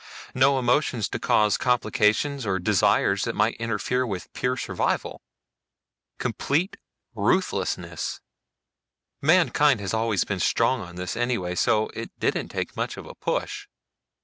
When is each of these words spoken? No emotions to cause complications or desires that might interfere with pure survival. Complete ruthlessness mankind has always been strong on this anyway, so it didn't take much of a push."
No 0.33 0.57
emotions 0.57 1.07
to 1.09 1.19
cause 1.19 1.59
complications 1.59 2.43
or 2.43 2.57
desires 2.57 3.23
that 3.25 3.35
might 3.35 3.53
interfere 3.59 4.03
with 4.03 4.33
pure 4.33 4.57
survival. 4.57 5.21
Complete 6.17 6.77
ruthlessness 7.13 8.19
mankind 9.21 9.79
has 9.79 9.93
always 9.93 10.23
been 10.23 10.39
strong 10.39 10.81
on 10.81 10.95
this 10.95 11.15
anyway, 11.15 11.53
so 11.53 11.89
it 11.93 12.09
didn't 12.19 12.49
take 12.49 12.75
much 12.75 12.97
of 12.97 13.05
a 13.05 13.13
push." 13.13 13.67